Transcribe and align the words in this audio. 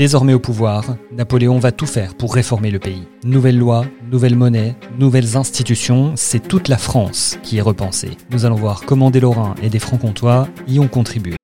Désormais 0.00 0.32
au 0.32 0.38
pouvoir, 0.38 0.96
Napoléon 1.12 1.58
va 1.58 1.72
tout 1.72 1.84
faire 1.84 2.14
pour 2.14 2.34
réformer 2.34 2.70
le 2.70 2.78
pays. 2.78 3.06
Nouvelle 3.22 3.58
loi, 3.58 3.84
nouvelle 4.10 4.34
monnaie, 4.34 4.74
nouvelles 4.98 5.36
institutions, 5.36 6.14
c'est 6.16 6.40
toute 6.40 6.68
la 6.68 6.78
France 6.78 7.38
qui 7.42 7.58
est 7.58 7.60
repensée. 7.60 8.16
Nous 8.30 8.46
allons 8.46 8.54
voir 8.54 8.86
comment 8.86 9.10
des 9.10 9.20
Lorrains 9.20 9.54
et 9.62 9.68
des 9.68 9.78
Francs-Comtois 9.78 10.48
y 10.66 10.78
ont 10.78 10.88
contribué. 10.88 11.36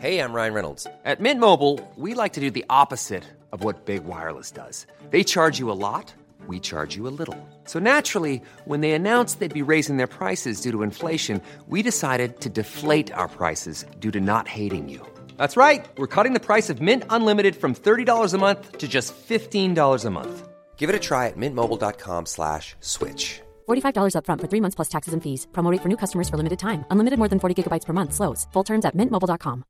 Hey, 0.00 0.20
I'm 0.20 0.32
Ryan 0.32 0.54
Reynolds. 0.54 0.86
At 1.04 1.16
Mint 1.18 1.40
Mobile, 1.40 1.80
we 1.98 2.14
like 2.14 2.32
to 2.34 2.40
do 2.40 2.48
the 2.48 2.64
opposite 2.70 3.24
of 3.50 3.64
what 3.64 3.84
Big 3.84 4.02
Wireless 4.06 4.52
does. 4.52 4.86
They 5.10 5.24
charge 5.24 5.58
you 5.58 5.68
a 5.68 5.74
lot, 5.74 6.14
we 6.46 6.60
charge 6.60 6.94
you 6.94 7.08
a 7.08 7.10
little. 7.10 7.44
So 7.64 7.80
naturally, 7.80 8.40
when 8.66 8.82
they 8.82 8.92
announced 8.92 9.40
they'd 9.40 9.52
be 9.52 9.68
raising 9.68 9.96
their 9.96 10.06
prices 10.06 10.60
due 10.60 10.70
to 10.70 10.84
inflation, 10.84 11.40
we 11.68 11.82
decided 11.82 12.40
to 12.42 12.48
deflate 12.48 13.12
our 13.14 13.26
prices 13.26 13.84
due 13.98 14.12
to 14.12 14.20
not 14.20 14.46
hating 14.46 14.88
you. 14.88 15.04
That's 15.38 15.56
right. 15.56 15.86
We're 15.96 16.06
cutting 16.16 16.34
the 16.34 16.46
price 16.48 16.68
of 16.68 16.82
Mint 16.82 17.04
Unlimited 17.08 17.56
from 17.56 17.74
$30 17.74 18.34
a 18.34 18.38
month 18.38 18.76
to 18.76 18.86
just 18.86 19.14
$15 19.16 20.04
a 20.04 20.10
month. 20.10 20.48
Give 20.76 20.90
it 20.90 20.96
a 20.96 21.00
try 21.00 21.28
at 21.28 21.36
mintmobile.com 21.38 22.26
slash 22.26 22.76
switch. 22.80 23.40
$45 23.66 24.16
upfront 24.18 24.40
for 24.42 24.48
three 24.48 24.60
months 24.60 24.74
plus 24.74 24.90
taxes 24.90 25.14
and 25.14 25.22
fees. 25.22 25.46
Promote 25.54 25.80
for 25.80 25.88
new 25.88 25.96
customers 25.96 26.28
for 26.28 26.36
limited 26.36 26.58
time. 26.58 26.84
Unlimited 26.90 27.18
more 27.18 27.28
than 27.28 27.38
40 27.40 27.54
gigabytes 27.62 27.86
per 27.86 27.94
month. 27.94 28.12
Slows. 28.12 28.46
Full 28.52 28.64
terms 28.64 28.84
at 28.84 28.94
mintmobile.com. 28.94 29.64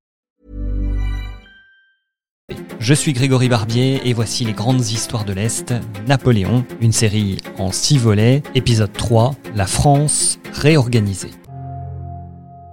Je 2.79 2.93
suis 2.93 3.15
Grégory 3.15 3.49
Barbier 3.49 4.01
et 4.05 4.13
voici 4.13 4.45
les 4.45 4.53
grandes 4.53 4.81
histoires 4.81 5.25
de 5.25 5.33
l'Est, 5.33 5.73
Napoléon, 6.07 6.67
une 6.83 6.93
série 6.93 7.39
en 7.59 7.73
six 7.73 7.97
volets, 7.97 8.43
épisode 8.55 8.93
3, 8.93 9.31
La 9.57 9.67
France 9.67 10.39
réorganisée. 10.53 11.31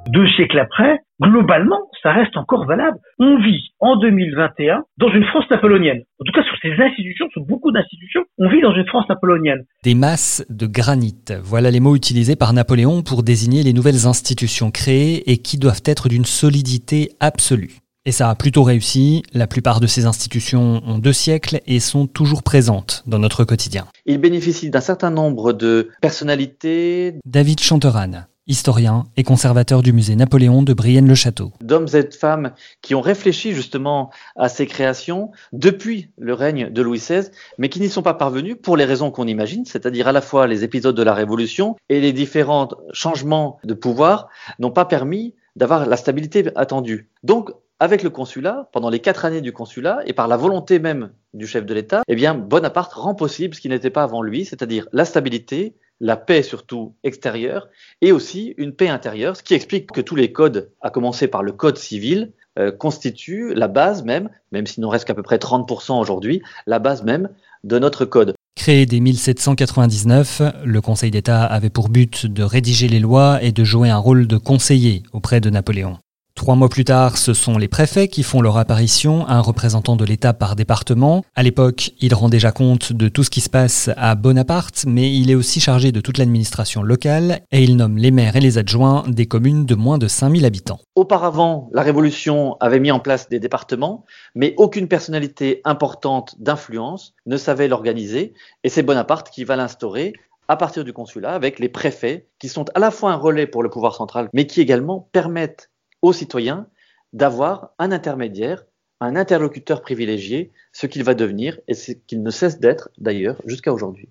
Deux 0.07 0.27
siècles 0.35 0.59
après, 0.59 0.99
globalement, 1.21 1.79
ça 2.01 2.11
reste 2.11 2.35
encore 2.35 2.65
valable. 2.65 2.97
On 3.19 3.37
vit 3.37 3.71
en 3.79 3.95
2021 3.97 4.83
dans 4.97 5.09
une 5.09 5.23
France 5.25 5.45
napoléonienne. 5.49 6.01
En 6.19 6.25
tout 6.25 6.31
cas, 6.33 6.43
sur 6.43 6.55
ces 6.61 6.81
institutions, 6.81 7.27
sur 7.31 7.43
beaucoup 7.45 7.71
d'institutions, 7.71 8.23
on 8.37 8.49
vit 8.49 8.61
dans 8.61 8.73
une 8.73 8.87
France 8.87 9.07
napoléonienne. 9.07 9.63
Des 9.83 9.95
masses 9.95 10.43
de 10.49 10.65
granit, 10.65 11.15
voilà 11.43 11.71
les 11.71 11.79
mots 11.79 11.95
utilisés 11.95 12.35
par 12.35 12.53
Napoléon 12.53 13.03
pour 13.03 13.23
désigner 13.23 13.63
les 13.63 13.73
nouvelles 13.73 14.07
institutions 14.07 14.71
créées 14.71 15.31
et 15.31 15.37
qui 15.37 15.57
doivent 15.57 15.83
être 15.85 16.09
d'une 16.09 16.25
solidité 16.25 17.09
absolue. 17.19 17.77
Et 18.03 18.11
ça 18.11 18.31
a 18.31 18.35
plutôt 18.35 18.63
réussi, 18.63 19.21
la 19.31 19.45
plupart 19.45 19.79
de 19.79 19.85
ces 19.85 20.07
institutions 20.07 20.81
ont 20.87 20.97
deux 20.97 21.13
siècles 21.13 21.59
et 21.67 21.79
sont 21.79 22.07
toujours 22.07 22.41
présentes 22.41 23.03
dans 23.05 23.19
notre 23.19 23.43
quotidien. 23.43 23.85
Il 24.07 24.17
bénéficie 24.17 24.71
d'un 24.71 24.81
certain 24.81 25.11
nombre 25.11 25.53
de 25.53 25.89
personnalités. 26.01 27.13
David 27.25 27.59
Chanteran, 27.59 28.23
historien 28.51 29.05
et 29.15 29.23
conservateur 29.23 29.81
du 29.81 29.93
musée 29.93 30.17
Napoléon 30.17 30.61
de 30.61 30.73
Brienne-le-Château. 30.73 31.53
D'hommes 31.61 31.87
et 31.93 32.03
de 32.03 32.13
femmes 32.13 32.51
qui 32.81 32.93
ont 32.95 33.01
réfléchi 33.01 33.53
justement 33.53 34.11
à 34.35 34.49
ces 34.49 34.67
créations 34.67 35.31
depuis 35.53 36.09
le 36.17 36.33
règne 36.33 36.69
de 36.69 36.81
Louis 36.81 36.99
XVI, 36.99 37.29
mais 37.57 37.69
qui 37.69 37.79
n'y 37.79 37.89
sont 37.89 38.01
pas 38.01 38.13
parvenus 38.13 38.57
pour 38.61 38.75
les 38.75 38.83
raisons 38.83 39.09
qu'on 39.09 39.25
imagine, 39.25 39.63
c'est-à-dire 39.65 40.09
à 40.09 40.11
la 40.11 40.19
fois 40.19 40.47
les 40.47 40.65
épisodes 40.65 40.95
de 40.95 41.01
la 41.01 41.13
Révolution 41.13 41.77
et 41.87 42.01
les 42.01 42.11
différents 42.11 42.67
changements 42.91 43.57
de 43.63 43.73
pouvoir 43.73 44.27
n'ont 44.59 44.71
pas 44.71 44.85
permis 44.85 45.33
d'avoir 45.55 45.87
la 45.87 45.95
stabilité 45.95 46.51
attendue. 46.55 47.09
Donc, 47.23 47.51
avec 47.79 48.03
le 48.03 48.09
consulat, 48.09 48.69
pendant 48.73 48.89
les 48.89 48.99
quatre 48.99 49.25
années 49.25 49.41
du 49.41 49.53
consulat, 49.53 50.01
et 50.05 50.13
par 50.13 50.27
la 50.27 50.37
volonté 50.37 50.77
même 50.77 51.11
du 51.33 51.47
chef 51.47 51.65
de 51.65 51.73
l'État, 51.73 52.03
eh 52.07 52.15
bien, 52.15 52.35
Bonaparte 52.35 52.93
rend 52.93 53.15
possible 53.15 53.55
ce 53.55 53.61
qui 53.61 53.69
n'était 53.69 53.89
pas 53.89 54.03
avant 54.03 54.21
lui, 54.21 54.45
c'est-à-dire 54.45 54.87
la 54.91 55.05
stabilité, 55.05 55.75
la 56.01 56.17
paix 56.17 56.43
surtout 56.43 56.95
extérieure, 57.03 57.69
et 58.01 58.11
aussi 58.11 58.53
une 58.57 58.73
paix 58.73 58.89
intérieure, 58.89 59.37
ce 59.37 59.43
qui 59.43 59.53
explique 59.53 59.91
que 59.91 60.01
tous 60.01 60.15
les 60.15 60.33
codes, 60.33 60.71
à 60.81 60.89
commencer 60.89 61.27
par 61.27 61.43
le 61.43 61.53
code 61.53 61.77
civil, 61.77 62.33
euh, 62.59 62.71
constituent 62.71 63.53
la 63.53 63.69
base 63.69 64.03
même, 64.03 64.29
même 64.51 64.67
s'il 64.67 64.81
n'en 64.81 64.89
reste 64.89 65.05
qu'à 65.05 65.13
peu 65.13 65.23
près 65.23 65.37
30% 65.37 65.97
aujourd'hui, 65.99 66.41
la 66.65 66.79
base 66.79 67.03
même 67.03 67.29
de 67.63 67.79
notre 67.79 68.03
code. 68.03 68.33
Créé 68.55 68.85
dès 68.85 68.99
1799, 68.99 70.41
le 70.65 70.81
Conseil 70.81 71.11
d'État 71.11 71.43
avait 71.45 71.69
pour 71.69 71.89
but 71.89 72.25
de 72.25 72.43
rédiger 72.43 72.87
les 72.87 72.99
lois 72.99 73.41
et 73.41 73.51
de 73.51 73.63
jouer 73.63 73.89
un 73.89 73.97
rôle 73.97 74.27
de 74.27 74.37
conseiller 74.37 75.03
auprès 75.13 75.39
de 75.39 75.49
Napoléon. 75.49 75.97
Trois 76.41 76.55
mois 76.55 76.69
plus 76.69 76.85
tard, 76.85 77.19
ce 77.19 77.35
sont 77.35 77.59
les 77.59 77.67
préfets 77.67 78.07
qui 78.07 78.23
font 78.23 78.41
leur 78.41 78.57
apparition, 78.57 79.27
un 79.27 79.41
représentant 79.41 79.95
de 79.95 80.03
l'État 80.03 80.33
par 80.33 80.55
département. 80.55 81.23
À 81.35 81.43
l'époque, 81.43 81.91
il 82.01 82.15
rend 82.15 82.29
déjà 82.29 82.51
compte 82.51 82.93
de 82.93 83.09
tout 83.09 83.23
ce 83.23 83.29
qui 83.29 83.41
se 83.41 83.49
passe 83.49 83.91
à 83.95 84.15
Bonaparte, 84.15 84.85
mais 84.87 85.15
il 85.15 85.29
est 85.29 85.35
aussi 85.35 85.59
chargé 85.59 85.91
de 85.91 86.01
toute 86.01 86.17
l'administration 86.17 86.81
locale 86.81 87.41
et 87.51 87.61
il 87.61 87.77
nomme 87.77 87.99
les 87.99 88.09
maires 88.09 88.37
et 88.37 88.39
les 88.39 88.57
adjoints 88.57 89.03
des 89.07 89.27
communes 89.27 89.67
de 89.67 89.75
moins 89.75 89.99
de 89.99 90.07
5000 90.07 90.43
habitants. 90.43 90.79
Auparavant, 90.95 91.69
la 91.73 91.83
Révolution 91.83 92.57
avait 92.59 92.79
mis 92.79 92.89
en 92.89 92.99
place 92.99 93.29
des 93.29 93.39
départements, 93.39 94.03
mais 94.33 94.55
aucune 94.57 94.87
personnalité 94.87 95.61
importante 95.63 96.33
d'influence 96.39 97.13
ne 97.27 97.37
savait 97.37 97.67
l'organiser 97.67 98.33
et 98.63 98.69
c'est 98.69 98.81
Bonaparte 98.81 99.29
qui 99.29 99.43
va 99.43 99.57
l'instaurer 99.57 100.13
à 100.47 100.57
partir 100.57 100.83
du 100.83 100.91
consulat 100.91 101.33
avec 101.33 101.59
les 101.59 101.69
préfets 101.69 102.27
qui 102.37 102.49
sont 102.49 102.65
à 102.75 102.79
la 102.79 102.91
fois 102.91 103.11
un 103.11 103.15
relais 103.15 103.47
pour 103.47 103.63
le 103.63 103.69
pouvoir 103.69 103.95
central, 103.95 104.27
mais 104.33 104.47
qui 104.47 104.59
également 104.59 105.07
permettent 105.13 105.70
aux 106.01 106.13
citoyens 106.13 106.67
d'avoir 107.13 107.71
un 107.79 107.91
intermédiaire, 107.91 108.65
un 108.99 109.15
interlocuteur 109.15 109.81
privilégié, 109.81 110.51
ce 110.71 110.87
qu'il 110.87 111.03
va 111.03 111.13
devenir 111.13 111.59
et 111.67 111.73
ce 111.73 111.91
qu'il 111.91 112.23
ne 112.23 112.31
cesse 112.31 112.59
d'être 112.59 112.89
d'ailleurs 112.97 113.41
jusqu'à 113.45 113.73
aujourd'hui. 113.73 114.09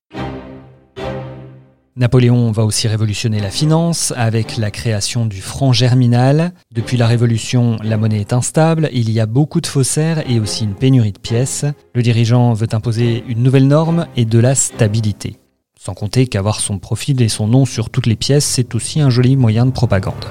Napoléon 1.96 2.50
va 2.52 2.64
aussi 2.64 2.88
révolutionner 2.88 3.40
la 3.40 3.50
finance 3.50 4.14
avec 4.16 4.56
la 4.56 4.70
création 4.70 5.26
du 5.26 5.40
franc 5.40 5.72
germinal. 5.72 6.52
Depuis 6.72 6.96
la 6.96 7.06
Révolution, 7.06 7.76
la 7.82 7.96
monnaie 7.96 8.20
est 8.20 8.32
instable, 8.32 8.88
il 8.92 9.10
y 9.10 9.20
a 9.20 9.26
beaucoup 9.26 9.60
de 9.60 9.66
faussaires 9.66 10.28
et 10.30 10.40
aussi 10.40 10.64
une 10.64 10.74
pénurie 10.74 11.12
de 11.12 11.18
pièces. 11.18 11.66
Le 11.94 12.02
dirigeant 12.02 12.54
veut 12.54 12.68
imposer 12.72 13.24
une 13.28 13.42
nouvelle 13.42 13.66
norme 13.66 14.06
et 14.16 14.24
de 14.24 14.38
la 14.38 14.54
stabilité. 14.54 15.36
Sans 15.78 15.94
compter 15.94 16.26
qu'avoir 16.26 16.60
son 16.60 16.78
profil 16.78 17.20
et 17.22 17.28
son 17.28 17.48
nom 17.48 17.64
sur 17.64 17.90
toutes 17.90 18.06
les 18.06 18.16
pièces, 18.16 18.46
c'est 18.46 18.74
aussi 18.74 19.00
un 19.00 19.10
joli 19.10 19.36
moyen 19.36 19.66
de 19.66 19.72
propagande. 19.72 20.26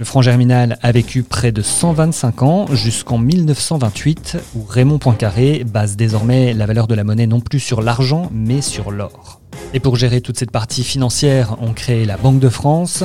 Le 0.00 0.06
franc 0.06 0.22
germinal 0.22 0.78
a 0.80 0.92
vécu 0.92 1.22
près 1.22 1.52
de 1.52 1.60
125 1.60 2.42
ans 2.42 2.66
jusqu'en 2.72 3.18
1928 3.18 4.38
où 4.56 4.64
Raymond 4.66 4.96
Poincaré 4.96 5.62
base 5.62 5.94
désormais 5.94 6.54
la 6.54 6.64
valeur 6.64 6.86
de 6.86 6.94
la 6.94 7.04
monnaie 7.04 7.26
non 7.26 7.40
plus 7.40 7.60
sur 7.60 7.82
l'argent 7.82 8.30
mais 8.32 8.62
sur 8.62 8.92
l'or. 8.92 9.42
Et 9.74 9.78
pour 9.78 9.96
gérer 9.96 10.22
toute 10.22 10.38
cette 10.38 10.52
partie 10.52 10.84
financière, 10.84 11.56
on 11.60 11.74
crée 11.74 12.06
la 12.06 12.16
Banque 12.16 12.40
de 12.40 12.48
France. 12.48 13.04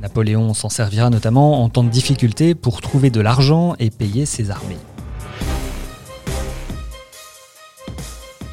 Napoléon 0.00 0.54
s'en 0.54 0.68
servira 0.68 1.10
notamment 1.10 1.64
en 1.64 1.68
temps 1.68 1.82
de 1.82 1.88
difficulté 1.88 2.54
pour 2.54 2.80
trouver 2.80 3.10
de 3.10 3.20
l'argent 3.20 3.74
et 3.80 3.90
payer 3.90 4.24
ses 4.24 4.52
armées. 4.52 4.78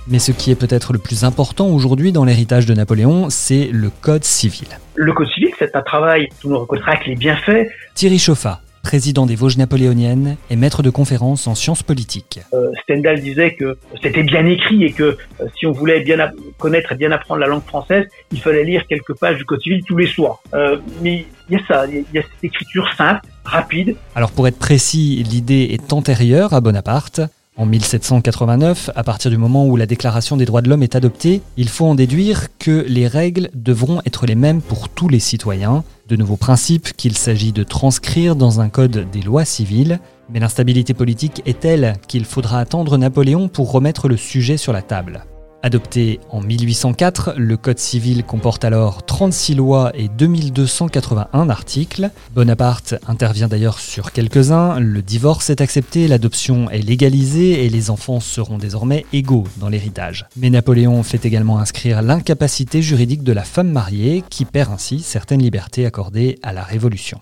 Mais 0.07 0.19
ce 0.19 0.33
qui 0.33 0.51
est 0.51 0.55
peut-être 0.55 0.91
le 0.91 0.99
plus 0.99 1.23
important 1.23 1.67
aujourd'hui 1.67 2.11
dans 2.11 2.25
l'héritage 2.25 2.65
de 2.65 2.73
Napoléon, 2.73 3.29
c'est 3.29 3.69
le 3.71 3.89
Code 3.89 4.25
civil. 4.25 4.67
Le 4.95 5.13
Code 5.13 5.29
civil, 5.29 5.51
c'est 5.57 5.75
un 5.75 5.81
travail 5.81 6.27
dont 6.43 6.55
on 6.55 6.59
reconnaîtra 6.59 6.97
que 6.97 7.05
les 7.05 7.15
bienfaits. 7.15 7.67
Thierry 7.95 8.19
Chauffat, 8.19 8.59
président 8.83 9.25
des 9.25 9.35
Vosges 9.35 9.57
napoléoniennes 9.57 10.35
et 10.49 10.57
maître 10.57 10.83
de 10.83 10.89
conférences 10.89 11.47
en 11.47 11.55
sciences 11.55 11.83
politiques. 11.83 12.41
Euh, 12.53 12.69
Stendhal 12.83 13.21
disait 13.21 13.55
que 13.55 13.77
c'était 14.01 14.23
bien 14.23 14.45
écrit 14.45 14.83
et 14.83 14.91
que 14.91 15.03
euh, 15.03 15.45
si 15.57 15.65
on 15.65 15.71
voulait 15.71 16.01
bien 16.01 16.17
connaître 16.59 16.91
et 16.91 16.95
bien 16.95 17.13
apprendre 17.13 17.39
la 17.39 17.47
langue 17.47 17.63
française, 17.63 18.05
il 18.33 18.41
fallait 18.41 18.65
lire 18.65 18.85
quelques 18.87 19.17
pages 19.17 19.37
du 19.37 19.45
Code 19.45 19.61
civil 19.61 19.83
tous 19.87 19.95
les 19.95 20.07
soirs. 20.07 20.43
Euh, 20.53 20.77
mais 21.01 21.25
il 21.49 21.57
y 21.57 21.61
a 21.61 21.65
ça, 21.65 21.85
il 21.87 22.03
y 22.13 22.19
a 22.19 22.23
cette 22.23 22.43
écriture 22.43 22.93
simple, 22.97 23.21
rapide. 23.45 23.95
Alors 24.15 24.31
pour 24.31 24.49
être 24.49 24.59
précis, 24.59 25.23
l'idée 25.23 25.69
est 25.71 25.93
antérieure 25.93 26.53
à 26.53 26.59
Bonaparte. 26.59 27.21
En 27.55 27.67
1789, 27.67 28.89
à 28.95 29.03
partir 29.03 29.29
du 29.29 29.37
moment 29.37 29.67
où 29.67 29.75
la 29.75 29.85
Déclaration 29.85 30.37
des 30.37 30.45
droits 30.45 30.63
de 30.63 30.69
l'homme 30.69 30.81
est 30.81 30.95
adoptée, 30.95 31.41
il 31.55 31.69
faut 31.69 31.85
en 31.85 31.93
déduire 31.93 32.47
que 32.57 32.83
les 32.87 33.07
règles 33.07 33.51
devront 33.53 34.01
être 34.07 34.25
les 34.25 34.33
mêmes 34.33 34.59
pour 34.59 34.89
tous 34.89 35.07
les 35.07 35.19
citoyens, 35.19 35.83
de 36.07 36.15
nouveaux 36.15 36.35
principes 36.35 36.93
qu'il 36.97 37.15
s'agit 37.15 37.51
de 37.51 37.63
transcrire 37.63 38.35
dans 38.35 38.59
un 38.59 38.69
code 38.69 39.07
des 39.11 39.21
lois 39.21 39.45
civiles, 39.45 39.99
mais 40.31 40.39
l'instabilité 40.39 40.95
politique 40.95 41.43
est 41.45 41.59
telle 41.59 41.93
qu'il 42.07 42.25
faudra 42.25 42.59
attendre 42.59 42.97
Napoléon 42.97 43.49
pour 43.49 43.71
remettre 43.71 44.07
le 44.07 44.17
sujet 44.17 44.57
sur 44.57 44.73
la 44.73 44.81
table. 44.81 45.23
Adopté 45.65 46.19
en 46.29 46.41
1804, 46.41 47.35
le 47.37 47.55
Code 47.55 47.79
civil 47.79 48.25
comporte 48.25 48.65
alors 48.65 49.05
36 49.05 49.55
lois 49.55 49.93
et 49.95 50.09
2281 50.09 51.49
articles. 51.49 52.11
Bonaparte 52.35 52.95
intervient 53.07 53.47
d'ailleurs 53.47 53.79
sur 53.79 54.11
quelques-uns, 54.11 54.81
le 54.81 55.01
divorce 55.01 55.49
est 55.49 55.61
accepté, 55.61 56.09
l'adoption 56.09 56.69
est 56.69 56.81
légalisée 56.81 57.63
et 57.65 57.69
les 57.69 57.89
enfants 57.89 58.19
seront 58.19 58.57
désormais 58.57 59.05
égaux 59.13 59.45
dans 59.55 59.69
l'héritage. 59.69 60.25
Mais 60.35 60.49
Napoléon 60.49 61.01
fait 61.01 61.25
également 61.25 61.59
inscrire 61.59 62.01
l'incapacité 62.01 62.81
juridique 62.81 63.23
de 63.23 63.31
la 63.31 63.45
femme 63.45 63.71
mariée 63.71 64.21
qui 64.29 64.43
perd 64.43 64.73
ainsi 64.73 64.99
certaines 64.99 65.41
libertés 65.41 65.85
accordées 65.85 66.39
à 66.43 66.51
la 66.51 66.63
Révolution. 66.63 67.21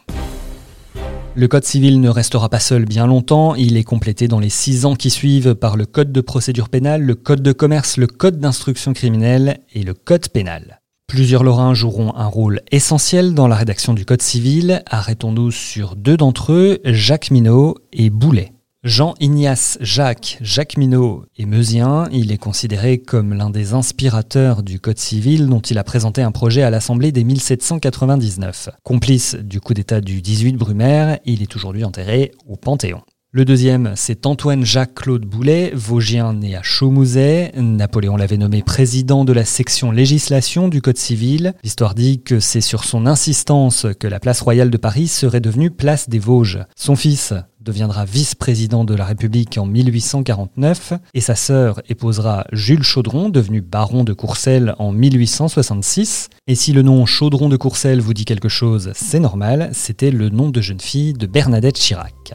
Le 1.33 1.47
Code 1.47 1.63
civil 1.63 2.01
ne 2.01 2.09
restera 2.09 2.49
pas 2.49 2.59
seul 2.59 2.83
bien 2.83 3.07
longtemps, 3.07 3.55
il 3.55 3.77
est 3.77 3.85
complété 3.85 4.27
dans 4.27 4.39
les 4.39 4.49
six 4.49 4.85
ans 4.85 4.95
qui 4.95 5.09
suivent 5.09 5.55
par 5.55 5.77
le 5.77 5.85
Code 5.85 6.11
de 6.11 6.19
procédure 6.19 6.67
pénale, 6.67 7.03
le 7.03 7.15
Code 7.15 7.41
de 7.41 7.53
commerce, 7.53 7.95
le 7.95 8.07
Code 8.07 8.39
d'instruction 8.39 8.91
criminelle 8.91 9.61
et 9.73 9.83
le 9.83 9.93
Code 9.93 10.27
pénal. 10.27 10.81
Plusieurs 11.07 11.45
Lorrains 11.45 11.73
joueront 11.73 12.13
un 12.15 12.27
rôle 12.27 12.61
essentiel 12.71 13.33
dans 13.33 13.47
la 13.47 13.55
rédaction 13.55 13.93
du 13.93 14.03
Code 14.03 14.21
civil. 14.21 14.83
Arrêtons-nous 14.87 15.51
sur 15.51 15.95
deux 15.95 16.17
d'entre 16.17 16.51
eux, 16.51 16.79
Jacques 16.83 17.31
Minot 17.31 17.77
et 17.93 18.09
Boulet. 18.09 18.51
Jean-Ignace 18.83 19.77
Jacques 19.79 20.39
Jacqueminot 20.41 21.25
est 21.37 21.45
meusien. 21.45 22.09
Il 22.11 22.31
est 22.31 22.39
considéré 22.39 22.97
comme 22.97 23.35
l'un 23.35 23.51
des 23.51 23.73
inspirateurs 23.73 24.63
du 24.63 24.79
Code 24.79 24.97
civil 24.97 25.45
dont 25.45 25.59
il 25.59 25.77
a 25.77 25.83
présenté 25.83 26.23
un 26.23 26.31
projet 26.31 26.63
à 26.63 26.71
l'Assemblée 26.71 27.11
dès 27.11 27.23
1799. 27.23 28.69
Complice 28.83 29.35
du 29.35 29.61
coup 29.61 29.75
d'État 29.75 30.01
du 30.01 30.23
18 30.23 30.53
Brumaire, 30.53 31.19
il 31.25 31.43
est 31.43 31.55
aujourd'hui 31.55 31.83
enterré 31.83 32.31
au 32.47 32.55
Panthéon. 32.55 33.03
Le 33.33 33.45
deuxième, 33.45 33.93
c'est 33.95 34.25
Antoine 34.25 34.65
Jacques-Claude 34.65 35.25
Boulet, 35.25 35.71
Vosgien 35.73 36.33
né 36.33 36.57
à 36.57 36.63
Chaumouzet. 36.63 37.53
Napoléon 37.55 38.17
l'avait 38.17 38.35
nommé 38.35 38.61
président 38.61 39.23
de 39.23 39.31
la 39.31 39.45
section 39.45 39.91
législation 39.91 40.67
du 40.67 40.81
Code 40.81 40.97
civil. 40.97 41.53
L'histoire 41.63 41.95
dit 41.95 42.23
que 42.23 42.41
c'est 42.41 42.59
sur 42.59 42.83
son 42.83 43.05
insistance 43.05 43.87
que 43.99 44.07
la 44.07 44.19
place 44.19 44.41
royale 44.41 44.69
de 44.69 44.75
Paris 44.75 45.07
serait 45.07 45.39
devenue 45.39 45.71
place 45.71 46.09
des 46.09 46.19
Vosges. 46.19 46.59
Son 46.75 46.97
fils 46.97 47.33
deviendra 47.61 48.05
vice-président 48.05 48.83
de 48.83 48.95
la 48.95 49.05
République 49.05 49.57
en 49.57 49.65
1849 49.65 50.93
et 51.13 51.21
sa 51.21 51.35
sœur 51.35 51.81
épousera 51.87 52.45
Jules 52.51 52.83
Chaudron, 52.83 53.29
devenu 53.29 53.61
baron 53.61 54.03
de 54.03 54.13
Courcelles 54.13 54.75
en 54.79 54.91
1866. 54.91 56.29
Et 56.47 56.55
si 56.55 56.73
le 56.73 56.81
nom 56.81 57.05
Chaudron 57.05 57.49
de 57.49 57.57
Courcelles 57.57 58.01
vous 58.01 58.13
dit 58.13 58.25
quelque 58.25 58.49
chose, 58.49 58.91
c'est 58.95 59.19
normal, 59.19 59.69
c'était 59.73 60.11
le 60.11 60.29
nom 60.29 60.49
de 60.49 60.61
jeune 60.61 60.79
fille 60.79 61.13
de 61.13 61.27
Bernadette 61.27 61.77
Chirac. 61.77 62.33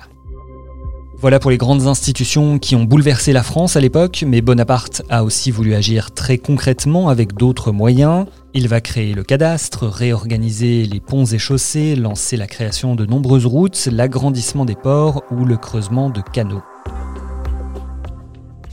Voilà 1.19 1.39
pour 1.39 1.51
les 1.51 1.57
grandes 1.57 1.87
institutions 1.87 2.59
qui 2.59 2.77
ont 2.77 2.85
bouleversé 2.85 3.33
la 3.33 3.43
France 3.43 3.75
à 3.75 3.81
l'époque, 3.81 4.23
mais 4.27 4.43
Bonaparte 4.43 5.03
a 5.09 5.25
aussi 5.25 5.51
voulu 5.51 5.75
agir 5.75 6.11
très 6.13 6.37
concrètement 6.37 7.09
avec 7.09 7.33
d'autres 7.33 7.73
moyens. 7.73 8.27
Il 8.53 8.69
va 8.69 8.83
créer 8.83 9.15
le 9.15 9.25
cadastre, 9.25 9.87
réorganiser 9.87 10.85
les 10.85 11.01
ponts 11.01 11.25
et 11.25 11.39
chaussées, 11.39 11.97
lancer 11.97 12.37
la 12.37 12.47
création 12.47 12.95
de 12.95 13.07
nombreuses 13.07 13.47
routes, 13.47 13.89
l'agrandissement 13.91 14.67
des 14.67 14.75
ports 14.75 15.23
ou 15.31 15.47
le 15.47 15.57
creusement 15.57 16.11
de 16.11 16.21
canaux. 16.21 16.63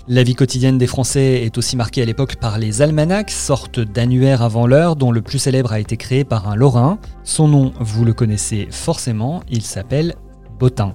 La 0.09 0.23
vie 0.23 0.35
quotidienne 0.35 0.77
des 0.77 0.87
Français 0.87 1.43
est 1.45 1.57
aussi 1.57 1.77
marquée 1.77 2.01
à 2.01 2.05
l'époque 2.05 2.35
par 2.35 2.59
les 2.59 2.81
almanachs, 2.81 3.31
sorte 3.31 3.79
d'annuaires 3.79 4.41
avant 4.41 4.67
l'heure 4.67 4.97
dont 4.97 5.13
le 5.13 5.21
plus 5.21 5.39
célèbre 5.39 5.71
a 5.71 5.79
été 5.79 5.95
créé 5.95 6.25
par 6.25 6.49
un 6.49 6.57
Lorrain. 6.57 6.99
Son 7.23 7.47
nom, 7.47 7.71
vous 7.79 8.03
le 8.03 8.13
connaissez 8.13 8.67
forcément, 8.69 9.43
il 9.49 9.61
s'appelle 9.61 10.15
Botin. 10.59 10.93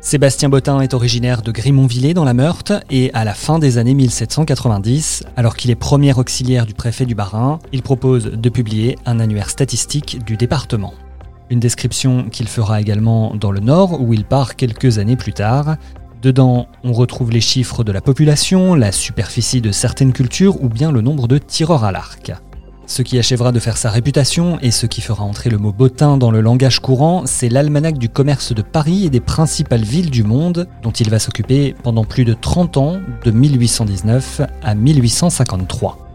Sébastien 0.00 0.48
Bottin 0.48 0.80
est 0.80 0.94
originaire 0.94 1.42
de 1.42 1.50
Grimonvillers 1.50 2.14
dans 2.14 2.24
la 2.24 2.34
Meurthe 2.34 2.72
et 2.90 3.10
à 3.12 3.24
la 3.24 3.34
fin 3.34 3.58
des 3.58 3.78
années 3.78 3.94
1790, 3.94 5.24
alors 5.36 5.56
qu'il 5.56 5.70
est 5.70 5.76
premier 5.76 6.16
auxiliaire 6.16 6.64
du 6.64 6.74
préfet 6.74 7.06
du 7.06 7.14
Bas-Rhin, 7.14 7.58
il 7.72 7.82
propose 7.82 8.26
de 8.26 8.48
publier 8.48 8.96
un 9.04 9.18
annuaire 9.18 9.50
statistique 9.50 10.24
du 10.24 10.36
département. 10.36 10.94
Une 11.50 11.60
description 11.60 12.28
qu'il 12.30 12.46
fera 12.46 12.80
également 12.80 13.34
dans 13.34 13.50
le 13.50 13.60
Nord 13.60 14.00
où 14.00 14.12
il 14.12 14.24
part 14.24 14.54
quelques 14.54 14.98
années 14.98 15.16
plus 15.16 15.32
tard. 15.32 15.76
Dedans, 16.22 16.68
on 16.84 16.92
retrouve 16.92 17.30
les 17.30 17.40
chiffres 17.40 17.82
de 17.82 17.92
la 17.92 18.00
population, 18.00 18.74
la 18.74 18.92
superficie 18.92 19.60
de 19.60 19.72
certaines 19.72 20.12
cultures 20.12 20.62
ou 20.62 20.68
bien 20.68 20.92
le 20.92 21.00
nombre 21.00 21.26
de 21.26 21.38
tireurs 21.38 21.84
à 21.84 21.92
l'arc. 21.92 22.32
Ce 22.86 23.02
qui 23.02 23.18
achèvera 23.18 23.50
de 23.50 23.58
faire 23.58 23.76
sa 23.76 23.90
réputation 23.90 24.58
et 24.62 24.70
ce 24.70 24.86
qui 24.86 25.00
fera 25.00 25.24
entrer 25.24 25.50
le 25.50 25.58
mot 25.58 25.72
bottin 25.72 26.18
dans 26.18 26.30
le 26.30 26.40
langage 26.40 26.80
courant, 26.80 27.24
c'est 27.26 27.48
l'almanach 27.48 27.98
du 27.98 28.08
commerce 28.08 28.54
de 28.54 28.62
Paris 28.62 29.06
et 29.06 29.10
des 29.10 29.20
principales 29.20 29.82
villes 29.82 30.10
du 30.10 30.22
monde, 30.22 30.68
dont 30.82 30.92
il 30.92 31.10
va 31.10 31.18
s'occuper 31.18 31.74
pendant 31.82 32.04
plus 32.04 32.24
de 32.24 32.32
30 32.32 32.76
ans, 32.76 33.00
de 33.24 33.30
1819 33.32 34.42
à 34.62 34.74
1853. 34.76 36.05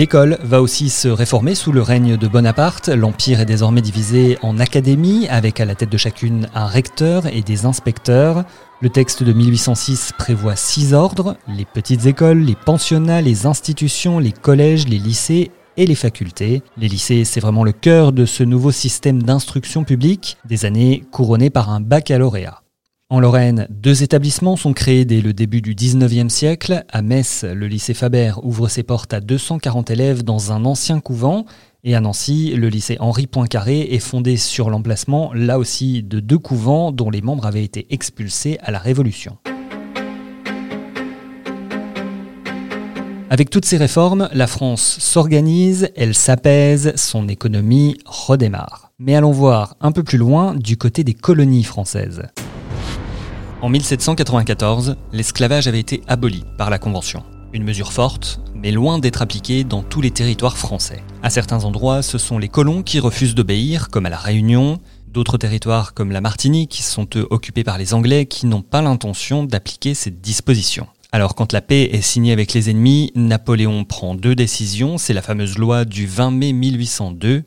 L'école 0.00 0.38
va 0.42 0.62
aussi 0.62 0.88
se 0.88 1.08
réformer 1.08 1.54
sous 1.54 1.72
le 1.72 1.82
règne 1.82 2.16
de 2.16 2.26
Bonaparte. 2.26 2.88
L'Empire 2.88 3.40
est 3.40 3.44
désormais 3.44 3.82
divisé 3.82 4.38
en 4.40 4.58
académies, 4.58 5.28
avec 5.28 5.60
à 5.60 5.66
la 5.66 5.74
tête 5.74 5.92
de 5.92 5.98
chacune 5.98 6.48
un 6.54 6.64
recteur 6.64 7.26
et 7.26 7.42
des 7.42 7.66
inspecteurs. 7.66 8.44
Le 8.80 8.88
texte 8.88 9.22
de 9.22 9.34
1806 9.34 10.12
prévoit 10.16 10.56
six 10.56 10.94
ordres, 10.94 11.36
les 11.48 11.66
petites 11.66 12.06
écoles, 12.06 12.38
les 12.38 12.54
pensionnats, 12.56 13.20
les 13.20 13.44
institutions, 13.44 14.18
les 14.18 14.32
collèges, 14.32 14.88
les 14.88 14.98
lycées 14.98 15.50
et 15.76 15.84
les 15.84 15.94
facultés. 15.94 16.62
Les 16.78 16.88
lycées, 16.88 17.26
c'est 17.26 17.40
vraiment 17.40 17.62
le 17.62 17.72
cœur 17.72 18.12
de 18.12 18.24
ce 18.24 18.42
nouveau 18.42 18.72
système 18.72 19.22
d'instruction 19.22 19.84
publique, 19.84 20.38
des 20.46 20.64
années 20.64 21.04
couronnées 21.12 21.50
par 21.50 21.68
un 21.68 21.82
baccalauréat. 21.82 22.62
En 23.12 23.18
Lorraine, 23.18 23.66
deux 23.70 24.04
établissements 24.04 24.54
sont 24.54 24.72
créés 24.72 25.04
dès 25.04 25.20
le 25.20 25.32
début 25.32 25.62
du 25.62 25.74
19e 25.74 26.28
siècle. 26.28 26.84
À 26.92 27.02
Metz, 27.02 27.42
le 27.42 27.66
lycée 27.66 27.92
Faber 27.92 28.34
ouvre 28.44 28.68
ses 28.68 28.84
portes 28.84 29.12
à 29.12 29.18
240 29.20 29.90
élèves 29.90 30.22
dans 30.22 30.52
un 30.52 30.64
ancien 30.64 31.00
couvent. 31.00 31.44
Et 31.82 31.96
à 31.96 32.00
Nancy, 32.00 32.54
le 32.54 32.68
lycée 32.68 32.98
Henri 33.00 33.26
Poincaré 33.26 33.80
est 33.80 33.98
fondé 33.98 34.36
sur 34.36 34.70
l'emplacement, 34.70 35.32
là 35.34 35.58
aussi, 35.58 36.04
de 36.04 36.20
deux 36.20 36.38
couvents 36.38 36.92
dont 36.92 37.10
les 37.10 37.20
membres 37.20 37.46
avaient 37.46 37.64
été 37.64 37.88
expulsés 37.90 38.58
à 38.62 38.70
la 38.70 38.78
Révolution. 38.78 39.38
Avec 43.28 43.50
toutes 43.50 43.64
ces 43.64 43.76
réformes, 43.76 44.28
la 44.32 44.46
France 44.46 44.98
s'organise, 45.00 45.90
elle 45.96 46.14
s'apaise, 46.14 46.92
son 46.94 47.26
économie 47.26 47.96
redémarre. 48.04 48.92
Mais 49.00 49.16
allons 49.16 49.32
voir 49.32 49.74
un 49.80 49.90
peu 49.90 50.04
plus 50.04 50.18
loin 50.18 50.54
du 50.54 50.76
côté 50.76 51.02
des 51.02 51.14
colonies 51.14 51.64
françaises. 51.64 52.22
En 53.62 53.68
1794, 53.68 54.96
l'esclavage 55.12 55.68
avait 55.68 55.80
été 55.80 56.02
aboli 56.08 56.44
par 56.56 56.70
la 56.70 56.78
Convention. 56.78 57.22
Une 57.52 57.62
mesure 57.62 57.92
forte, 57.92 58.40
mais 58.54 58.70
loin 58.70 58.98
d'être 58.98 59.20
appliquée 59.20 59.64
dans 59.64 59.82
tous 59.82 60.00
les 60.00 60.10
territoires 60.10 60.56
français. 60.56 61.02
À 61.22 61.28
certains 61.28 61.66
endroits, 61.66 62.00
ce 62.00 62.16
sont 62.16 62.38
les 62.38 62.48
colons 62.48 62.82
qui 62.82 63.00
refusent 63.00 63.34
d'obéir, 63.34 63.90
comme 63.90 64.06
à 64.06 64.10
la 64.10 64.16
Réunion. 64.16 64.80
D'autres 65.08 65.36
territoires, 65.36 65.92
comme 65.92 66.10
la 66.10 66.22
Martinique, 66.22 66.80
sont 66.82 67.06
eux 67.16 67.26
occupés 67.28 67.62
par 67.62 67.76
les 67.76 67.92
Anglais 67.92 68.24
qui 68.24 68.46
n'ont 68.46 68.62
pas 68.62 68.80
l'intention 68.80 69.44
d'appliquer 69.44 69.92
cette 69.92 70.22
disposition. 70.22 70.86
Alors 71.12 71.34
quand 71.34 71.52
la 71.52 71.60
paix 71.60 71.90
est 71.92 72.00
signée 72.00 72.32
avec 72.32 72.54
les 72.54 72.70
ennemis, 72.70 73.12
Napoléon 73.14 73.84
prend 73.84 74.14
deux 74.14 74.34
décisions, 74.34 74.96
c'est 74.96 75.12
la 75.12 75.22
fameuse 75.22 75.58
loi 75.58 75.84
du 75.84 76.06
20 76.06 76.30
mai 76.30 76.52
1802. 76.54 77.42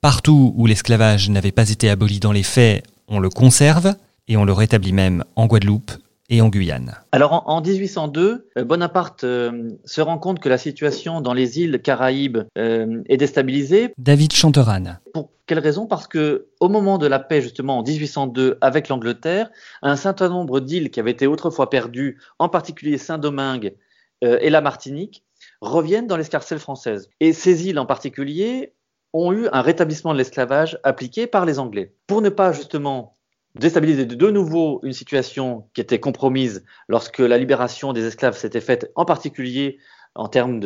Partout 0.00 0.54
où 0.56 0.66
l'esclavage 0.66 1.30
n'avait 1.30 1.52
pas 1.52 1.70
été 1.70 1.88
aboli 1.88 2.18
dans 2.18 2.32
les 2.32 2.42
faits, 2.42 2.84
on 3.06 3.20
le 3.20 3.28
conserve, 3.28 3.94
et 4.28 4.36
on 4.36 4.44
le 4.44 4.52
rétablit 4.52 4.92
même 4.92 5.24
en 5.36 5.46
Guadeloupe 5.46 5.92
et 6.32 6.40
en 6.40 6.48
Guyane. 6.48 6.96
Alors 7.12 7.44
en, 7.46 7.60
1802, 7.60 8.48
euh, 8.56 8.64
Bonaparte 8.64 9.24
euh, 9.24 9.70
se 9.84 10.00
rend 10.00 10.18
compte 10.18 10.40
que 10.40 10.48
la 10.48 10.56
situation 10.56 11.20
dans 11.20 11.34
les 11.34 11.60
îles 11.60 11.82
Caraïbes 11.82 12.38
euh, 12.56 13.02
est 13.06 13.18
déstabilisée. 13.18 13.92
David 13.98 14.32
Chanteran. 14.32 14.96
Pour 15.12 15.30
quelle 15.46 15.58
raison? 15.58 15.86
Parce 15.86 16.08
que 16.08 16.46
au 16.60 16.68
moment 16.70 16.96
de 16.96 17.06
la 17.06 17.18
paix 17.18 17.42
justement 17.42 17.78
en 17.78 17.82
1802 17.82 18.56
avec 18.62 18.88
l'Angleterre, 18.88 19.50
un 19.82 19.96
certain 19.96 20.30
nombre 20.30 20.60
d'îles 20.60 20.90
qui 20.90 21.00
avaient 21.00 21.10
été 21.10 21.26
autrefois 21.26 21.68
perdues, 21.68 22.18
en 22.38 22.48
particulier 22.48 22.96
Saint-Domingue 22.96 23.74
et 24.22 24.50
la 24.50 24.60
Martinique, 24.60 25.24
reviennent 25.60 26.06
dans 26.06 26.16
l'escarcelle 26.16 26.60
française. 26.60 27.10
Et 27.18 27.32
ces 27.32 27.66
îles 27.68 27.80
en 27.80 27.86
particulier 27.86 28.72
ont 29.12 29.32
eu 29.32 29.48
un 29.52 29.62
rétablissement 29.62 30.12
de 30.12 30.18
l'esclavage 30.18 30.78
appliqué 30.84 31.26
par 31.26 31.44
les 31.44 31.58
Anglais. 31.58 31.92
Pour 32.06 32.22
ne 32.22 32.28
pas 32.28 32.52
justement 32.52 33.16
déstabiliser 33.54 34.06
de 34.06 34.30
nouveau 34.30 34.80
une 34.82 34.92
situation 34.92 35.68
qui 35.74 35.80
était 35.80 36.00
compromise 36.00 36.64
lorsque 36.88 37.18
la 37.18 37.38
libération 37.38 37.92
des 37.92 38.06
esclaves 38.06 38.36
s'était 38.36 38.60
faite, 38.60 38.90
en 38.94 39.04
particulier 39.04 39.78
en 40.14 40.28
termes 40.28 40.60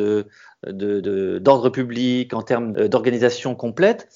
d'ordre 0.65 1.69
public, 1.69 2.33
en 2.33 2.41
termes 2.41 2.73
d'organisation 2.87 3.55
complète, 3.55 4.09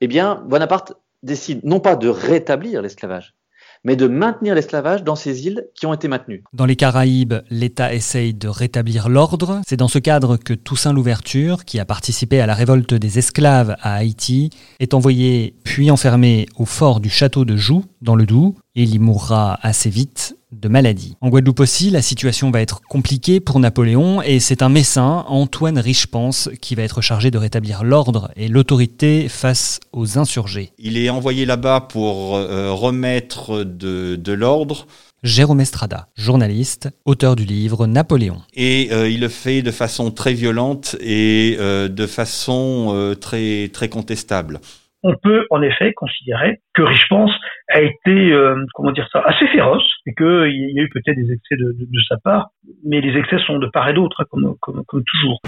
eh 0.00 0.06
bien, 0.06 0.44
Bonaparte 0.46 0.94
décide 1.22 1.64
non 1.64 1.80
pas 1.80 1.96
de 1.96 2.08
rétablir 2.08 2.82
l'esclavage, 2.82 3.34
mais 3.84 3.96
de 3.96 4.08
maintenir 4.08 4.54
l'esclavage 4.54 5.04
dans 5.04 5.14
ces 5.14 5.46
îles 5.46 5.66
qui 5.74 5.86
ont 5.86 5.94
été 5.94 6.08
maintenues. 6.08 6.42
Dans 6.52 6.66
les 6.66 6.76
Caraïbes, 6.76 7.34
l'État 7.50 7.94
essaye 7.94 8.34
de 8.34 8.48
rétablir 8.48 9.08
l'ordre. 9.08 9.60
C'est 9.66 9.76
dans 9.76 9.88
ce 9.88 9.98
cadre 9.98 10.36
que 10.36 10.54
Toussaint 10.54 10.92
Louverture, 10.92 11.64
qui 11.64 11.78
a 11.78 11.84
participé 11.84 12.40
à 12.40 12.46
la 12.46 12.54
révolte 12.54 12.94
des 12.94 13.18
esclaves 13.18 13.76
à 13.80 13.94
Haïti, 13.94 14.50
est 14.80 14.94
envoyé 14.94 15.54
puis 15.64 15.90
enfermé 15.90 16.46
au 16.56 16.64
fort 16.64 17.00
du 17.00 17.10
château 17.10 17.44
de 17.44 17.56
Joux, 17.56 17.84
dans 18.02 18.16
le 18.16 18.26
Doubs, 18.26 18.54
il 18.74 18.94
y 18.94 18.98
mourra 18.98 19.58
assez 19.62 19.90
vite 19.90 20.36
de 20.60 20.68
maladie. 20.68 21.16
En 21.20 21.28
Guadeloupe 21.28 21.60
aussi, 21.60 21.90
la 21.90 22.02
situation 22.02 22.50
va 22.50 22.60
être 22.60 22.80
compliquée 22.82 23.40
pour 23.40 23.60
Napoléon 23.60 24.22
et 24.22 24.40
c'est 24.40 24.62
un 24.62 24.68
messin, 24.68 25.24
Antoine 25.28 25.78
Richepens, 25.78 26.48
qui 26.60 26.74
va 26.74 26.82
être 26.82 27.00
chargé 27.00 27.30
de 27.30 27.38
rétablir 27.38 27.84
l'ordre 27.84 28.30
et 28.36 28.48
l'autorité 28.48 29.28
face 29.28 29.80
aux 29.92 30.18
insurgés. 30.18 30.72
Il 30.78 30.96
est 30.96 31.10
envoyé 31.10 31.46
là-bas 31.46 31.80
pour 31.80 32.36
euh, 32.36 32.72
remettre 32.72 33.64
de, 33.64 34.32
l'ordre. 34.32 34.86
Jérôme 35.22 35.60
Estrada, 35.60 36.08
journaliste, 36.16 36.90
auteur 37.04 37.36
du 37.36 37.44
livre 37.44 37.86
Napoléon. 37.86 38.42
Et 38.54 38.88
euh, 38.92 39.08
il 39.08 39.20
le 39.20 39.28
fait 39.28 39.62
de 39.62 39.70
façon 39.70 40.10
très 40.10 40.34
violente 40.34 40.96
et 41.00 41.56
euh, 41.58 41.88
de 41.88 42.06
façon 42.06 43.14
très, 43.20 43.70
très 43.72 43.88
contestable. 43.88 44.60
On 45.04 45.14
peut 45.22 45.46
en 45.50 45.62
effet 45.62 45.92
considérer 45.92 46.60
que 46.72 46.82
Richepens 46.82 47.30
a 47.68 47.82
été, 47.82 48.32
euh, 48.32 48.64
comment 48.72 48.90
dire 48.90 49.06
ça, 49.12 49.20
assez 49.24 49.46
féroce 49.48 49.84
et 50.06 50.14
qu'il 50.14 50.72
y 50.74 50.80
a 50.80 50.82
eu 50.82 50.88
peut-être 50.88 51.16
des 51.16 51.30
excès 51.30 51.56
de, 51.56 51.76
de, 51.78 52.00
sa 52.08 52.16
part, 52.16 52.48
mais 52.84 53.02
les 53.02 53.16
excès 53.18 53.38
sont 53.46 53.58
de 53.58 53.68
part 53.68 53.88
et 53.88 53.92
d'autre, 53.92 54.16
hein, 54.22 54.24
comme, 54.30 54.54
comme, 54.60 54.82
comme 54.86 55.04
toujours. 55.04 55.40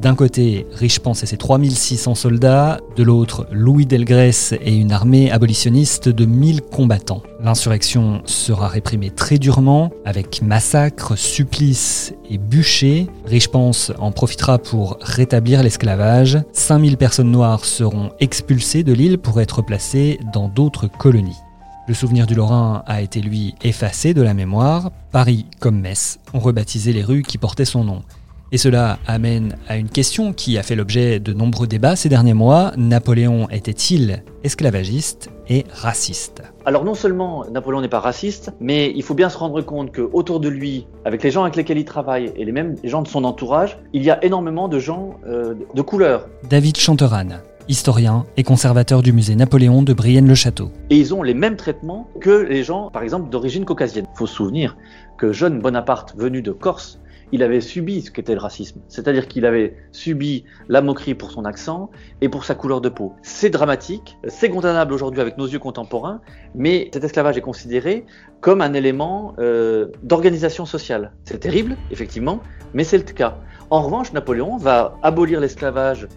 D'un 0.00 0.14
côté, 0.14 0.66
Richepens 0.72 1.12
et 1.12 1.26
ses 1.26 1.36
3600 1.36 2.14
soldats, 2.14 2.78
de 2.96 3.02
l'autre, 3.02 3.46
Louis 3.52 3.84
Delgrès 3.84 4.54
et 4.62 4.74
une 4.74 4.92
armée 4.92 5.30
abolitionniste 5.30 6.08
de 6.08 6.24
1000 6.24 6.62
combattants. 6.62 7.22
L'insurrection 7.42 8.22
sera 8.24 8.68
réprimée 8.68 9.10
très 9.10 9.36
durement, 9.36 9.90
avec 10.06 10.40
massacres, 10.40 11.18
supplices 11.18 12.14
et 12.30 12.38
bûchers. 12.38 13.08
Richepens 13.26 13.92
en 13.98 14.10
profitera 14.10 14.56
pour 14.56 14.96
rétablir 15.02 15.62
l'esclavage. 15.62 16.38
5000 16.54 16.96
personnes 16.96 17.30
noires 17.30 17.66
seront 17.66 18.10
expulsées 18.20 18.84
de 18.84 18.94
l'île 18.94 19.18
pour 19.18 19.38
être 19.38 19.60
placées 19.60 20.18
dans 20.32 20.48
d'autres 20.48 20.86
colonies. 20.86 21.36
Le 21.88 21.94
souvenir 21.94 22.26
du 22.26 22.34
Lorrain 22.34 22.84
a 22.86 23.02
été 23.02 23.20
lui 23.20 23.54
effacé 23.62 24.14
de 24.14 24.22
la 24.22 24.32
mémoire. 24.32 24.92
Paris 25.12 25.44
comme 25.58 25.80
Metz 25.80 26.20
ont 26.32 26.38
rebaptisé 26.38 26.94
les 26.94 27.02
rues 27.02 27.22
qui 27.22 27.36
portaient 27.36 27.64
son 27.66 27.84
nom. 27.84 28.02
Et 28.52 28.58
cela 28.58 28.98
amène 29.06 29.56
à 29.68 29.76
une 29.76 29.88
question 29.88 30.32
qui 30.32 30.58
a 30.58 30.64
fait 30.64 30.74
l'objet 30.74 31.20
de 31.20 31.32
nombreux 31.32 31.68
débats 31.68 31.94
ces 31.94 32.08
derniers 32.08 32.34
mois. 32.34 32.72
Napoléon 32.76 33.48
était-il 33.50 34.24
esclavagiste 34.42 35.30
et 35.48 35.64
raciste? 35.72 36.42
Alors 36.64 36.84
non 36.84 36.94
seulement 36.94 37.44
Napoléon 37.48 37.80
n'est 37.80 37.88
pas 37.88 38.00
raciste, 38.00 38.52
mais 38.58 38.92
il 38.96 39.04
faut 39.04 39.14
bien 39.14 39.28
se 39.28 39.38
rendre 39.38 39.60
compte 39.62 39.94
qu'autour 39.94 40.40
de 40.40 40.48
lui, 40.48 40.88
avec 41.04 41.22
les 41.22 41.30
gens 41.30 41.42
avec 41.42 41.54
lesquels 41.54 41.78
il 41.78 41.84
travaille 41.84 42.32
et 42.34 42.44
les 42.44 42.52
mêmes 42.52 42.74
gens 42.82 43.02
de 43.02 43.08
son 43.08 43.22
entourage, 43.22 43.78
il 43.92 44.02
y 44.02 44.10
a 44.10 44.22
énormément 44.24 44.66
de 44.66 44.80
gens 44.80 45.14
euh, 45.28 45.54
de 45.72 45.82
couleur. 45.82 46.28
David 46.48 46.76
Chanteran, 46.76 47.28
historien 47.68 48.24
et 48.36 48.42
conservateur 48.42 49.02
du 49.02 49.12
musée 49.12 49.36
Napoléon 49.36 49.82
de 49.82 49.92
Brienne-le-Château. 49.92 50.70
Et 50.90 50.96
ils 50.96 51.14
ont 51.14 51.22
les 51.22 51.34
mêmes 51.34 51.56
traitements 51.56 52.08
que 52.20 52.30
les 52.30 52.64
gens, 52.64 52.90
par 52.90 53.04
exemple, 53.04 53.30
d'origine 53.30 53.64
caucasienne. 53.64 54.06
Il 54.12 54.18
faut 54.18 54.26
se 54.26 54.34
souvenir 54.34 54.76
que 55.18 55.32
jeune 55.32 55.60
Bonaparte 55.60 56.14
venu 56.16 56.42
de 56.42 56.50
Corse 56.50 56.99
il 57.32 57.42
avait 57.42 57.60
subi 57.60 58.02
ce 58.02 58.10
qu'était 58.10 58.34
le 58.34 58.40
racisme. 58.40 58.80
C'est-à-dire 58.88 59.28
qu'il 59.28 59.46
avait 59.46 59.76
subi 59.92 60.44
la 60.68 60.82
moquerie 60.82 61.14
pour 61.14 61.30
son 61.30 61.44
accent 61.44 61.90
et 62.20 62.28
pour 62.28 62.44
sa 62.44 62.54
couleur 62.54 62.80
de 62.80 62.88
peau. 62.88 63.14
C'est 63.22 63.50
dramatique, 63.50 64.16
c'est 64.28 64.50
condamnable 64.50 64.92
aujourd'hui 64.92 65.20
avec 65.20 65.38
nos 65.38 65.46
yeux 65.46 65.58
contemporains, 65.58 66.20
mais 66.54 66.90
cet 66.92 67.04
esclavage 67.04 67.36
est 67.36 67.42
considéré 67.42 68.04
comme 68.40 68.60
un 68.60 68.72
élément 68.72 69.34
euh, 69.38 69.88
d'organisation 70.02 70.66
sociale. 70.66 71.12
C'est 71.24 71.38
terrible, 71.38 71.76
effectivement, 71.90 72.40
mais 72.74 72.84
c'est 72.84 72.98
le 72.98 73.04
cas. 73.04 73.38
En 73.70 73.82
revanche, 73.82 74.12
Napoléon 74.12 74.56
va 74.56 74.98
abolir 75.02 75.40
l'esclavage 75.40 76.08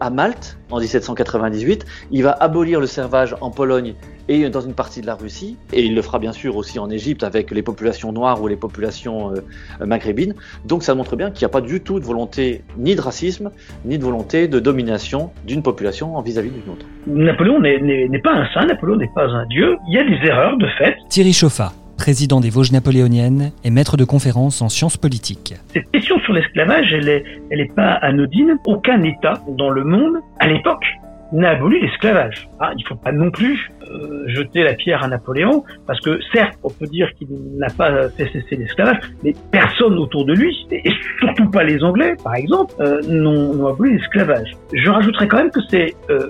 à 0.00 0.10
Malte 0.10 0.58
en 0.70 0.80
1798. 0.80 1.84
Il 2.10 2.22
va 2.22 2.32
abolir 2.32 2.80
le 2.80 2.86
servage 2.86 3.36
en 3.40 3.50
Pologne 3.50 3.94
et 4.28 4.48
dans 4.50 4.60
une 4.60 4.74
partie 4.74 5.00
de 5.00 5.06
la 5.06 5.14
Russie. 5.14 5.56
Et 5.72 5.82
il 5.84 5.94
le 5.94 6.02
fera 6.02 6.18
bien 6.18 6.32
sûr 6.32 6.56
aussi 6.56 6.78
en 6.78 6.90
Égypte 6.90 7.24
avec 7.24 7.50
les 7.50 7.62
populations 7.62 8.12
noires 8.12 8.40
ou 8.42 8.48
les 8.48 8.56
populations 8.56 9.32
euh, 9.32 9.84
maghrébines. 9.84 10.34
Donc 10.64 10.82
ça 10.82 10.94
montre 10.94 11.16
bien 11.16 11.30
qu'il 11.30 11.40
n'y 11.40 11.46
a 11.46 11.50
pas 11.50 11.60
du 11.60 11.80
tout 11.80 12.00
de 12.00 12.04
volonté 12.04 12.62
ni 12.76 12.94
de 12.94 13.00
racisme, 13.00 13.50
ni 13.84 13.98
de 13.98 14.04
volonté 14.04 14.48
de 14.48 14.60
domination 14.60 15.30
d'une 15.46 15.62
population 15.62 16.20
vis-à-vis 16.20 16.50
d'une 16.50 16.72
autre. 16.72 16.86
Napoléon 17.06 17.60
n'est 17.60 18.22
pas 18.22 18.32
un 18.32 18.46
saint, 18.54 18.66
Napoléon 18.66 18.96
n'est 18.96 19.10
pas 19.14 19.26
un 19.26 19.46
dieu. 19.46 19.76
Il 19.88 19.94
y 19.94 19.98
a 19.98 20.04
des 20.04 20.26
erreurs 20.28 20.56
de 20.56 20.66
fait. 20.78 20.96
Thierry 21.08 21.32
Chauffat 21.32 21.72
président 21.96 22.40
des 22.40 22.50
Vosges 22.50 22.72
napoléoniennes 22.72 23.52
et 23.64 23.70
maître 23.70 23.96
de 23.96 24.04
conférences 24.04 24.62
en 24.62 24.68
sciences 24.68 24.96
politiques. 24.96 25.54
Cette 25.72 25.90
question 25.90 26.18
sur 26.20 26.32
l'esclavage, 26.32 26.92
elle 26.92 27.06
n'est 27.06 27.24
elle 27.50 27.60
est 27.60 27.74
pas 27.74 27.92
anodine. 27.92 28.58
Aucun 28.66 29.02
État 29.02 29.34
dans 29.56 29.70
le 29.70 29.84
monde, 29.84 30.16
à 30.38 30.46
l'époque, 30.46 30.84
n'a 31.32 31.50
aboli 31.50 31.80
l'esclavage. 31.80 32.48
Ah, 32.60 32.72
il 32.76 32.82
ne 32.82 32.88
faut 32.88 32.94
pas 32.96 33.12
non 33.12 33.30
plus 33.30 33.70
euh, 33.90 34.24
jeter 34.28 34.62
la 34.62 34.74
pierre 34.74 35.02
à 35.02 35.08
Napoléon, 35.08 35.64
parce 35.86 36.00
que 36.00 36.18
certes, 36.32 36.58
on 36.62 36.70
peut 36.70 36.86
dire 36.86 37.12
qu'il 37.14 37.28
n'a 37.58 37.68
pas 37.68 38.08
fait 38.10 38.26
cesser 38.32 38.56
l'esclavage, 38.56 38.98
mais 39.22 39.34
personne 39.50 39.98
autour 39.98 40.24
de 40.24 40.34
lui, 40.34 40.66
et 40.70 40.90
surtout 41.18 41.50
pas 41.50 41.62
les 41.64 41.82
Anglais, 41.82 42.14
par 42.22 42.34
exemple, 42.34 42.74
euh, 42.80 43.00
n'ont 43.08 43.66
aboli 43.66 43.94
l'esclavage. 43.94 44.50
Je 44.72 44.90
rajouterais 44.90 45.28
quand 45.28 45.38
même 45.38 45.50
que 45.50 45.60
c'est 45.68 45.94
euh, 46.10 46.28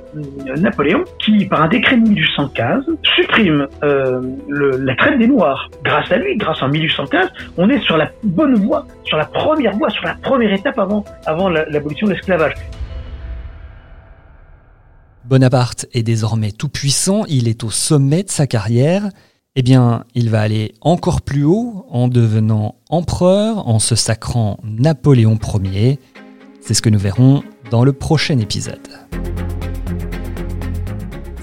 Napoléon 0.57 1.05
qui, 1.19 1.47
par 1.47 1.63
un 1.63 1.69
décret 1.69 1.97
de 1.97 2.09
1815, 2.09 2.85
supprime 3.17 3.67
le, 3.83 4.71
la 4.79 4.97
traite 4.97 5.19
des 5.19 5.27
Noirs. 5.27 5.69
Grâce 5.85 6.11
à 6.11 6.17
lui, 6.17 6.37
grâce 6.37 6.63
en 6.63 6.69
1815, 6.69 7.29
on 7.57 7.69
est 7.69 7.81
sur 7.81 7.97
la 7.97 8.11
bonne 8.23 8.55
voie, 8.55 8.87
sur 9.05 9.17
la 9.17 9.27
première 9.27 9.73
voie, 9.77 9.91
sur 9.91 10.05
la 10.05 10.15
première 10.15 10.53
étape 10.53 10.79
avant 10.79 11.49
l'abolition 11.49 12.07
de 12.07 12.13
l'esclavage. 12.13 12.55
Bonaparte 15.25 15.87
est 15.93 16.03
désormais 16.03 16.51
tout 16.51 16.69
puissant, 16.69 17.25
il 17.27 17.47
est 17.47 17.63
au 17.63 17.71
sommet 17.71 18.25
de 18.25 18.31
sa 18.31 18.47
carrière. 18.47 19.09
Eh 19.55 19.63
bien, 19.63 20.05
il 20.15 20.31
va 20.31 20.41
aller 20.41 20.75
encore 20.81 21.23
plus 21.23 21.45
haut 21.45 21.87
en 21.91 22.09
devenant 22.09 22.77
empereur, 22.89 23.69
en 23.69 23.79
se 23.79 23.95
sacrant 23.95 24.59
Napoléon 24.65 25.39
Ier. 25.63 25.99
C'est 26.61 26.75
ce 26.75 26.83
que 26.83 26.91
nous 26.91 26.99
verrons 26.99 27.43
dans 27.71 27.85
le 27.85 27.93
prochain 27.93 28.39
épisode. 28.39 28.89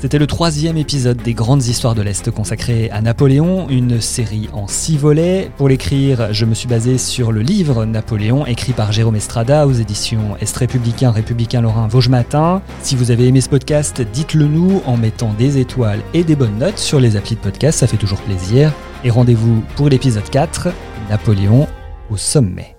C'était 0.02 0.18
le 0.18 0.28
troisième 0.28 0.78
épisode 0.78 1.18
des 1.18 1.34
Grandes 1.34 1.66
Histoires 1.66 1.94
de 1.94 2.02
l'Est 2.02 2.32
consacré 2.32 2.90
à 2.90 3.02
Napoléon, 3.02 3.68
une 3.70 4.00
série 4.00 4.48
en 4.54 4.66
six 4.66 4.98
volets. 4.98 5.52
Pour 5.58 5.68
l'écrire, 5.68 6.32
je 6.32 6.46
me 6.46 6.54
suis 6.54 6.70
basé 6.70 6.98
sur 6.98 7.34
le 7.34 7.42
livre 7.42 7.84
Napoléon, 7.84 8.46
écrit 8.46 8.72
par 8.72 8.94
Jérôme 8.94 9.18
Estrada 9.18 9.68
aux 9.68 9.74
éditions 9.74 10.38
Est 10.40 10.56
républicain, 10.56 11.12
républicain 11.12 11.60
Lorrain, 11.60 11.90
Vosges 11.90 12.08
Matin. 12.08 12.62
Si 12.82 12.96
vous 12.96 13.12
avez 13.12 13.28
aimé 13.28 13.42
ce 13.42 13.50
podcast, 13.50 14.02
dites-le 14.02 14.46
nous 14.46 14.82
en 14.86 14.96
mettant 14.96 15.34
des 15.34 15.58
étoiles 15.58 16.02
et 16.14 16.24
des 16.24 16.38
bonnes 16.38 16.60
notes 16.60 16.80
sur 16.80 17.02
les 17.02 17.18
applis 17.18 17.36
de 17.36 17.42
podcast, 17.42 17.80
ça 17.80 17.88
fait 17.88 17.98
toujours 17.98 18.22
plaisir. 18.22 18.72
Et 19.04 19.10
rendez-vous 19.10 19.62
pour 19.76 19.90
l'épisode 19.90 20.30
4, 20.30 20.70
Napoléon 21.10 21.68
au 22.10 22.16
sommet. 22.16 22.79